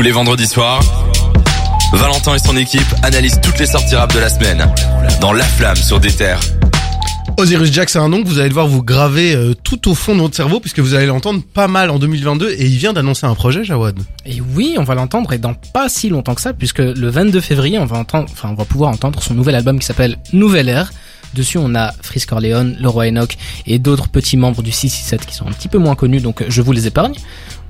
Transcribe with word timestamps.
Tous 0.00 0.04
les 0.04 0.12
vendredis 0.12 0.46
soirs, 0.46 0.80
Valentin 1.92 2.34
et 2.34 2.38
son 2.38 2.56
équipe 2.56 2.80
analysent 3.02 3.38
toutes 3.42 3.58
les 3.58 3.66
sorties 3.66 3.96
rap 3.96 4.10
de 4.14 4.18
la 4.18 4.30
semaine 4.30 4.66
dans 5.20 5.34
La 5.34 5.44
Flamme 5.44 5.76
sur 5.76 6.00
des 6.00 6.10
terres. 6.10 6.40
Osiris 7.36 7.70
Jack, 7.70 7.90
c'est 7.90 7.98
un 7.98 8.08
nom 8.08 8.22
que 8.22 8.26
vous 8.26 8.38
allez 8.38 8.48
devoir 8.48 8.66
vous 8.66 8.82
graver 8.82 9.34
euh, 9.34 9.52
tout 9.52 9.90
au 9.90 9.94
fond 9.94 10.14
de 10.16 10.22
votre 10.22 10.34
cerveau 10.34 10.58
puisque 10.58 10.78
vous 10.78 10.94
allez 10.94 11.04
l'entendre 11.04 11.42
pas 11.52 11.68
mal 11.68 11.90
en 11.90 11.98
2022 11.98 12.48
et 12.48 12.64
il 12.64 12.78
vient 12.78 12.94
d'annoncer 12.94 13.26
un 13.26 13.34
projet, 13.34 13.62
Jawad. 13.62 13.98
Et 14.24 14.40
oui, 14.40 14.76
on 14.78 14.84
va 14.84 14.94
l'entendre 14.94 15.34
et 15.34 15.38
dans 15.38 15.52
pas 15.52 15.90
si 15.90 16.08
longtemps 16.08 16.34
que 16.34 16.40
ça, 16.40 16.54
puisque 16.54 16.78
le 16.78 17.10
22 17.10 17.38
février, 17.42 17.78
on 17.78 17.84
va 17.84 17.98
entendre, 17.98 18.26
enfin, 18.32 18.48
on 18.48 18.54
va 18.54 18.64
pouvoir 18.64 18.92
entendre 18.92 19.22
son 19.22 19.34
nouvel 19.34 19.54
album 19.54 19.78
qui 19.78 19.84
s'appelle 19.84 20.16
Nouvelle 20.32 20.70
Ère. 20.70 20.90
Dessus, 21.34 21.58
on 21.58 21.74
a 21.74 21.92
Frisk 22.00 22.30
Corleone, 22.30 22.74
Leroy 22.80 23.08
Enoch 23.08 23.36
et 23.66 23.78
d'autres 23.78 24.08
petits 24.08 24.38
membres 24.38 24.62
du 24.62 24.72
667 24.72 25.26
qui 25.26 25.34
sont 25.34 25.46
un 25.46 25.52
petit 25.52 25.68
peu 25.68 25.78
moins 25.78 25.94
connus, 25.94 26.20
donc 26.20 26.42
je 26.48 26.62
vous 26.62 26.72
les 26.72 26.86
épargne. 26.86 27.14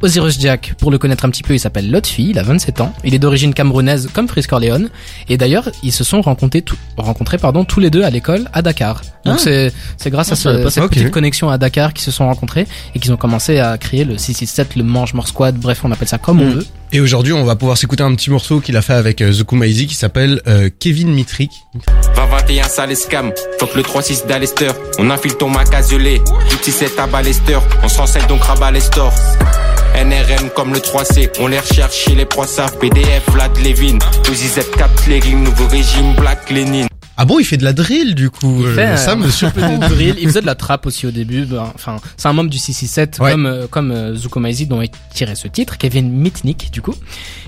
Osiris 0.02 0.40
Jack, 0.40 0.74
pour 0.78 0.90
le 0.90 0.98
connaître 0.98 1.24
un 1.24 1.30
petit 1.30 1.42
peu, 1.42 1.54
il 1.54 1.58
s'appelle 1.60 1.90
Lotfi, 1.90 2.30
il 2.30 2.38
a 2.38 2.42
27 2.42 2.80
ans, 2.80 2.94
il 3.04 3.14
est 3.14 3.18
d'origine 3.18 3.52
camerounaise 3.54 4.08
comme 4.12 4.28
Frisk 4.28 4.48
Corleone, 4.50 4.88
et 5.28 5.36
d'ailleurs, 5.36 5.68
ils 5.82 5.92
se 5.92 6.04
sont 6.04 6.20
rencontrés, 6.22 6.62
tout- 6.62 6.76
rencontrés 6.96 7.38
pardon, 7.38 7.64
tous 7.64 7.80
les 7.80 7.90
deux 7.90 8.02
à 8.02 8.10
l'école 8.10 8.48
à 8.52 8.62
Dakar. 8.62 9.02
Donc 9.26 9.36
Ah. 9.38 9.40
c'est 9.42 9.72
c'est 9.98 10.08
grâce 10.10 10.32
à 10.32 10.36
ce- 10.36 10.62
pas 10.62 10.70
cette 10.70 10.88
petite 10.88 11.10
connexion 11.10 11.50
à 11.50 11.58
Dakar 11.58 11.92
qu'ils 11.92 12.04
se 12.04 12.10
sont 12.10 12.26
rencontrés 12.26 12.66
et 12.94 12.98
qu'ils 12.98 13.12
ont 13.12 13.16
commencé 13.18 13.58
à 13.58 13.76
créer 13.76 14.04
le 14.04 14.16
667, 14.16 14.76
le 14.76 14.82
Mange 14.84 15.12
More 15.12 15.28
Squad, 15.28 15.56
bref, 15.56 15.80
on 15.84 15.92
appelle 15.92 16.08
ça 16.08 16.16
comme 16.18 16.40
on 16.40 16.46
Mm. 16.46 16.54
veut. 16.54 16.66
Et 16.92 17.00
aujourd'hui, 17.00 17.32
on 17.34 17.44
va 17.44 17.54
pouvoir 17.54 17.76
s'écouter 17.76 18.02
un 18.02 18.14
petit 18.14 18.30
morceau 18.30 18.60
qu'il 18.60 18.76
a 18.76 18.82
fait 18.82 18.94
avec 18.94 19.20
euh, 19.20 19.32
The 19.32 19.44
Kumaizi 19.44 19.86
qui 19.86 19.94
s'appelle 19.94 20.40
euh, 20.48 20.70
Kevin 20.80 21.12
Mitrik. 21.12 21.50
20-21 22.16 22.64
sale 22.68 22.96
scam, 22.96 23.32
fuck 23.58 23.74
le 23.76 23.82
3-6 23.82 24.26
d'Alester 24.26 24.70
On 24.98 25.10
infile 25.10 25.34
ton 25.36 25.48
Mac 25.50 25.72
azelé, 25.74 26.20
tout 26.48 26.56
17 26.64 26.98
à 26.98 27.06
Ballester 27.06 27.58
On 27.84 27.88
se 27.88 27.98
renseigne 27.98 28.26
donc 28.26 28.42
rabat 28.42 28.70
les 28.72 28.80
stores 28.80 29.14
NRM 29.94 30.50
comme 30.54 30.72
le 30.72 30.78
3C, 30.78 31.28
on 31.40 31.46
les 31.48 31.58
recherche 31.58 31.94
chez 31.94 32.14
les 32.14 32.26
savent 32.46 32.78
PDF, 32.78 33.22
Vlad 33.30 33.56
Levin, 33.58 33.98
Uzi 34.30 34.46
Z4 34.48 34.88
Clearing, 35.04 35.42
nouveau 35.42 35.66
régime 35.68 36.14
Black 36.14 36.48
Lenin 36.50 36.86
Ah 37.16 37.24
bon, 37.24 37.38
il 37.38 37.44
fait 37.44 37.56
de 37.56 37.64
la 37.64 37.72
drill 37.72 38.14
du 38.14 38.30
coup. 38.30 38.64
euh, 38.64 38.74
fait, 38.74 38.96
ça 38.96 39.12
euh, 39.12 39.16
me 39.16 39.28
surprend. 39.28 39.76
de 39.78 39.88
drill. 39.88 40.16
Il 40.20 40.28
faisait 40.28 40.40
de 40.40 40.46
la 40.46 40.54
trappe 40.54 40.86
aussi 40.86 41.06
au 41.06 41.10
début. 41.10 41.44
ben, 41.44 41.70
Enfin, 41.74 41.96
c'est 42.16 42.28
un 42.28 42.32
membre 42.32 42.50
du 42.50 42.58
667 42.58 43.18
Ouais. 43.20 43.32
comme 43.32 43.46
euh, 43.46 43.66
comme 43.66 43.90
euh, 43.90 44.14
Zuko 44.14 44.40
Maizi 44.40 44.66
dont 44.66 44.80
est 44.80 44.92
tiré 45.12 45.34
ce 45.34 45.48
titre, 45.48 45.76
Kevin 45.76 46.10
Mitnick 46.10 46.70
du 46.72 46.80
coup, 46.82 46.94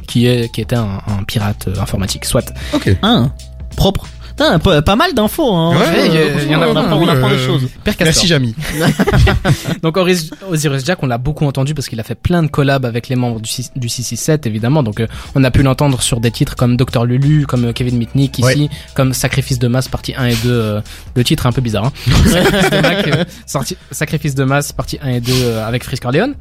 qui 0.06 0.26
est 0.26 0.52
qui 0.52 0.60
était 0.60 0.76
un, 0.76 1.00
un 1.06 1.22
pirate 1.26 1.68
euh, 1.68 1.80
informatique. 1.80 2.24
Soit. 2.24 2.52
ok. 2.74 2.90
Hein, 3.02 3.32
propre. 3.76 4.06
Putain, 4.36 4.58
pas, 4.58 4.82
pas 4.82 4.96
mal 4.96 5.14
d'infos, 5.14 5.54
hein. 5.54 5.76
Ouais, 5.76 6.10
Euh, 6.10 6.38
il 6.44 6.50
y 6.50 6.54
en 6.56 6.62
a 6.62 6.68
on 6.68 6.76
apprend, 6.76 6.96
on 6.96 7.08
apprend 7.08 7.28
des 7.30 7.38
choses. 7.38 7.68
Père. 7.84 7.94
Merci 8.00 8.26
Jamy. 8.26 8.54
Donc 9.82 9.96
Osiris, 9.96 10.30
Osiris 10.50 10.84
Jack, 10.84 11.02
on 11.02 11.06
l'a 11.06 11.18
beaucoup 11.18 11.46
entendu 11.46 11.74
parce 11.74 11.88
qu'il 11.88 12.00
a 12.00 12.02
fait 12.02 12.14
plein 12.14 12.42
de 12.42 12.48
collabs 12.48 12.84
avec 12.84 13.08
les 13.08 13.16
membres 13.16 13.40
du, 13.40 13.48
6 13.50 13.72
du 13.76 13.88
667 13.88 14.46
évidemment. 14.46 14.82
Donc 14.82 15.00
euh, 15.00 15.06
on 15.34 15.44
a 15.44 15.50
pu 15.50 15.62
l'entendre 15.62 16.00
sur 16.02 16.20
des 16.20 16.30
titres 16.30 16.56
comme 16.56 16.76
Dr 16.76 17.04
Lulu, 17.04 17.46
comme 17.46 17.66
euh, 17.66 17.72
Kevin 17.72 17.96
Mitnick 17.98 18.38
ici, 18.38 18.44
Ouais. 18.44 18.68
comme 18.94 19.12
Sacrifice 19.12 19.58
de 19.58 19.68
masse 19.68 19.88
partie 19.88 20.14
1 20.16 20.26
et 20.26 20.34
2. 20.34 20.50
euh, 20.50 20.80
le 21.14 21.24
titre 21.24 21.46
est 21.46 21.48
un 21.48 21.52
peu 21.52 21.60
bizarre. 21.60 21.86
Hein. 21.86 21.92
Sacrifice, 22.26 22.70
de 22.70 22.80
Mac, 22.80 23.28
sorti- 23.46 23.76
Sacrifice 23.90 24.34
de 24.34 24.44
masse 24.44 24.72
partie 24.72 24.98
1 25.02 25.08
et 25.10 25.20
2 25.20 25.32
euh, 25.32 25.66
avec 25.66 25.84
Frisk 25.84 26.02
Corleone. 26.02 26.34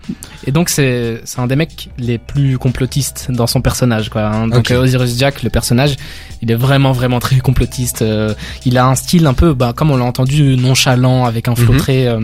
Et 0.46 0.52
donc 0.52 0.70
c'est 0.70 1.22
c'est 1.26 1.40
un 1.40 1.48
des 1.48 1.56
mecs 1.56 1.90
les 1.98 2.18
plus 2.18 2.58
complotistes 2.58 3.28
dans 3.30 3.48
son 3.48 3.62
personnage 3.62 4.10
quoi. 4.10 4.24
hein. 4.24 4.48
Donc 4.48 4.60
Ok. 4.60 4.72
euh, 4.72 4.84
Osiris 4.84 5.18
Jack, 5.18 5.44
le 5.44 5.50
personnage, 5.50 5.96
il 6.42 6.52
est 6.52 6.56
vraiment 6.56 6.92
vraiment 6.92 7.20
très 7.20 7.38
complotiste. 7.40 7.81
Euh, 8.02 8.34
il 8.66 8.78
a 8.78 8.86
un 8.88 8.96
style 8.96 9.26
un 9.28 9.34
peu, 9.34 9.54
bah, 9.54 9.74
comme 9.76 9.92
on 9.92 9.98
l'a 9.98 10.06
entendu, 10.06 10.56
nonchalant 10.58 11.26
avec 11.26 11.48
un 11.48 11.56
flow 11.56 11.74
Mhm. 11.74 11.80
très 11.80 12.08
euh, 12.08 12.20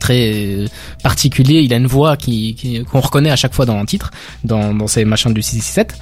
très 0.00 0.32
euh, 0.34 0.66
particulier. 1.02 1.60
Il 1.60 1.72
a 1.72 1.76
une 1.76 1.86
voix 1.86 2.16
qui 2.16 2.84
qu'on 2.90 3.00
reconnaît 3.00 3.30
à 3.30 3.36
chaque 3.36 3.54
fois 3.54 3.66
dans 3.66 3.76
un 3.78 3.84
titre, 3.84 4.10
dans 4.44 4.74
dans 4.74 4.86
ces 4.88 5.04
machins 5.04 5.32
du 5.32 5.42
667. 5.42 5.94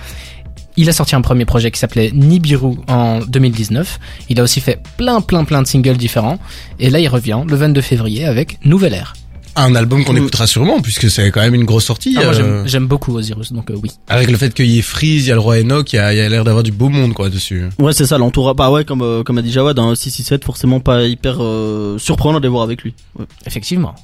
Il 0.77 0.89
a 0.89 0.93
sorti 0.93 1.15
un 1.17 1.21
premier 1.21 1.45
projet 1.45 1.71
qui 1.71 1.79
s'appelait 1.79 2.11
Nibiru 2.15 2.77
en 2.89 3.19
2019. 3.21 3.99
Il 4.31 4.41
a 4.41 4.43
aussi 4.43 4.61
fait 4.61 4.81
plein 4.97 5.21
plein 5.21 5.45
plein 5.45 5.61
de 5.63 5.67
singles 5.67 5.97
différents. 5.99 6.39
Et 6.79 6.89
là, 6.91 7.01
il 7.01 7.09
revient 7.09 7.41
le 7.47 7.57
22 7.57 7.81
février 7.83 8.25
avec 8.25 8.59
Nouvelle 8.65 8.95
Ère. 8.95 9.15
Un 9.57 9.75
album 9.75 10.05
qu'on 10.05 10.17
écoutera 10.17 10.47
sûrement 10.47 10.81
puisque 10.81 11.11
c'est 11.11 11.31
quand 11.31 11.41
même 11.41 11.55
une 11.55 11.65
grosse 11.65 11.85
sortie. 11.85 12.15
Ah, 12.19 12.25
moi, 12.25 12.35
euh, 12.35 12.63
j'aime- 12.67 12.87
beaucoup 12.87 13.17
Osiris, 13.17 13.53
donc 13.53 13.71
euh, 13.71 13.77
oui. 13.83 13.91
avec 14.09 14.31
le 14.31 14.37
fait 14.37 14.55
qu'il 14.55 14.67
y 14.67 14.79
ait 14.79 14.83
Freeze, 14.83 15.27
il 15.27 15.29
y 15.29 15.33
a 15.33 15.35
le 15.35 15.41
roi 15.41 15.59
Enoch, 15.59 15.93
il 15.93 15.97
y 15.97 15.99
a, 15.99 16.13
il 16.13 16.17
y 16.19 16.21
a 16.21 16.29
l'air 16.29 16.45
d'avoir 16.45 16.63
du 16.63 16.73
beau 16.73 16.89
monde 16.89 17.13
quoi 17.15 17.29
dessus. 17.31 17.65
Ouais, 17.79 17.93
c'est 17.93 18.07
ça, 18.07 18.17
l'entourage. 18.19 18.55
Bah 18.57 18.71
ouais, 18.71 18.85
comme, 18.85 19.03
euh, 19.03 19.23
comme 19.23 19.39
a 19.39 19.43
dit 19.43 19.53
Jawad, 19.53 19.79
un 19.79 19.95
667, 19.95 20.45
forcément 20.45 20.81
pas 20.81 21.03
hyper 21.05 21.37
euh, 21.41 21.99
surprenant 21.99 22.39
de 22.39 22.45
les 22.45 22.49
voir 22.49 22.63
avec 22.63 22.83
lui. 22.83 22.95
Ouais. 23.19 23.27
Effectivement. 23.47 23.95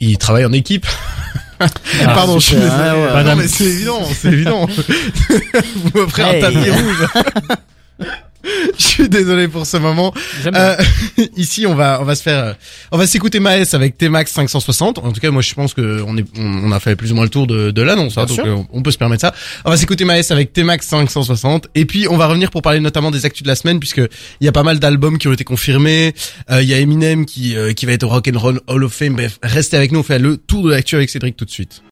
Il 0.00 0.16
travaille 0.18 0.44
en 0.44 0.52
équipe. 0.52 0.86
Pardon, 2.04 2.38
je 2.38 2.46
suis 2.46 2.56
désolé. 2.56 2.72
Ah 2.76 3.14
ouais, 3.16 3.24
Non, 3.24 3.36
mais 3.36 3.46
c'est 3.48 3.64
évident, 3.64 4.00
c'est 4.12 4.32
évident. 4.32 4.66
Vous 5.84 5.90
m'offrez 6.00 6.22
un 6.22 6.30
Hey. 6.32 6.40
tapis 6.40 6.70
rouge. 6.70 7.06
Je 8.78 8.84
suis 8.84 9.08
désolé 9.08 9.48
pour 9.48 9.66
ce 9.66 9.76
moment. 9.76 10.12
Euh, 10.46 10.76
ici, 11.36 11.66
on 11.66 11.74
va, 11.74 11.98
on 12.00 12.04
va 12.04 12.14
se 12.14 12.22
faire, 12.22 12.38
euh, 12.38 12.52
on 12.92 12.98
va 12.98 13.06
s'écouter 13.06 13.40
Maes 13.40 13.64
avec 13.72 13.96
T-Max 13.96 14.32
560. 14.32 14.98
En 14.98 15.12
tout 15.12 15.20
cas, 15.20 15.30
moi, 15.30 15.42
je 15.42 15.54
pense 15.54 15.74
que 15.74 16.02
on 16.06 16.16
est, 16.16 16.24
on, 16.38 16.72
a 16.72 16.80
fait 16.80 16.96
plus 16.96 17.12
ou 17.12 17.14
moins 17.14 17.24
le 17.24 17.30
tour 17.30 17.46
de, 17.46 17.70
de 17.70 17.82
l'annonce, 17.82 18.18
hein, 18.18 18.26
donc 18.26 18.38
euh, 18.40 18.56
on 18.72 18.82
peut 18.82 18.90
se 18.90 18.98
permettre 18.98 19.22
ça. 19.22 19.34
On 19.64 19.70
va 19.70 19.76
s'écouter 19.76 20.04
Maes 20.04 20.30
avec 20.30 20.52
T-Max 20.52 20.86
560, 20.86 21.68
et 21.74 21.84
puis 21.84 22.06
on 22.08 22.16
va 22.16 22.26
revenir 22.26 22.50
pour 22.50 22.62
parler 22.62 22.80
notamment 22.80 23.10
des 23.10 23.24
actus 23.24 23.42
de 23.42 23.48
la 23.48 23.56
semaine, 23.56 23.80
puisque 23.80 24.02
il 24.40 24.44
y 24.44 24.48
a 24.48 24.52
pas 24.52 24.62
mal 24.62 24.78
d'albums 24.78 25.18
qui 25.18 25.28
ont 25.28 25.32
été 25.32 25.44
confirmés. 25.44 26.14
Euh, 26.50 26.62
Il 26.62 26.68
y 26.68 26.74
a 26.74 26.78
Eminem 26.78 27.26
qui, 27.26 27.56
euh, 27.56 27.72
qui 27.72 27.86
va 27.86 27.92
être 27.92 28.04
au 28.04 28.08
Rock 28.08 28.28
and 28.32 28.38
Roll 28.38 28.60
Hall 28.66 28.84
of 28.84 28.92
Fame. 28.92 29.14
Bref, 29.14 29.38
restez 29.42 29.76
avec 29.76 29.92
nous, 29.92 30.00
on 30.00 30.04
fait 30.04 30.18
le 30.18 30.36
tour 30.36 30.62
de 30.62 30.70
l'actu 30.70 30.96
avec 30.96 31.10
Cédric 31.10 31.36
tout 31.36 31.44
de 31.44 31.50
suite. 31.50 31.82